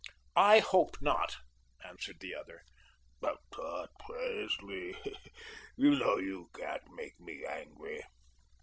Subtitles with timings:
[0.35, 1.37] "I hope not,"
[1.85, 2.63] answered the other.
[3.21, 4.95] "Tut, tut, Presley,
[5.77, 8.01] you know you can't make me angry."